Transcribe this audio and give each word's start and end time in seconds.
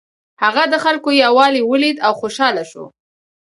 هغه 0.43 0.63
د 0.71 0.75
خلکو 0.83 1.09
یووالی 1.23 1.61
ولید 1.65 1.97
او 2.05 2.13
خوشحاله 2.21 2.63
شو. 2.71 2.83